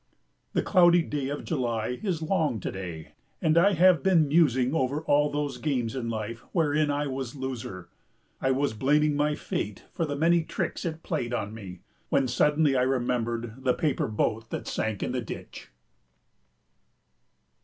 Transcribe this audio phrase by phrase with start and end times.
[0.53, 3.09] The cloudy day of July is long today,
[3.39, 7.87] and I have been musing over all those games in life wherein I was loser.
[8.41, 12.75] I was blaming my fate for the many tricks it played on me, when suddenly
[12.75, 15.69] I remembered the paper boat that sank in the ditch.